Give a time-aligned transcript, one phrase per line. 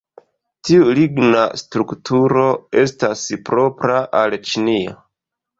[0.67, 2.45] Tiu ligna strukturo
[2.85, 4.99] estas propra al Ĉinio.